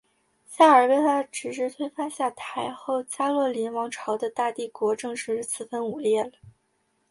[0.47, 6.31] 夏尔被他的侄子推翻下台后加洛林王朝的大帝国正式四分五裂了。